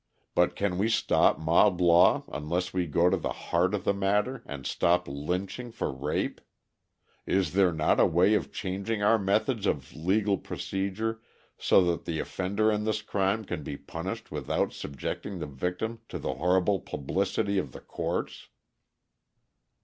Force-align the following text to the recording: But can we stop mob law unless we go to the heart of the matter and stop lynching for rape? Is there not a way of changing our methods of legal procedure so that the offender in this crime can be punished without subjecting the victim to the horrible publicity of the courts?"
But 0.33 0.55
can 0.55 0.79
we 0.79 0.89
stop 0.89 1.37
mob 1.37 1.79
law 1.79 2.23
unless 2.29 2.73
we 2.73 2.87
go 2.87 3.07
to 3.07 3.17
the 3.17 3.31
heart 3.33 3.75
of 3.75 3.83
the 3.83 3.93
matter 3.93 4.41
and 4.47 4.65
stop 4.65 5.07
lynching 5.07 5.71
for 5.71 5.91
rape? 5.93 6.41
Is 7.27 7.53
there 7.53 7.71
not 7.71 7.99
a 7.99 8.07
way 8.07 8.33
of 8.33 8.51
changing 8.51 9.03
our 9.03 9.19
methods 9.19 9.67
of 9.67 9.93
legal 9.95 10.39
procedure 10.39 11.21
so 11.55 11.83
that 11.83 12.05
the 12.05 12.17
offender 12.17 12.71
in 12.71 12.83
this 12.83 13.03
crime 13.03 13.45
can 13.45 13.61
be 13.61 13.77
punished 13.77 14.31
without 14.31 14.73
subjecting 14.73 15.37
the 15.37 15.45
victim 15.45 15.99
to 16.09 16.17
the 16.17 16.33
horrible 16.33 16.79
publicity 16.79 17.59
of 17.59 17.71
the 17.71 17.79
courts?" 17.79 18.47